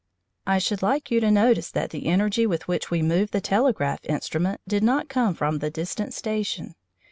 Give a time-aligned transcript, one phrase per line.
[0.47, 4.03] I should like you to notice that the energy with which we moved the telegraph
[4.05, 6.73] instrument did not come from the distant station.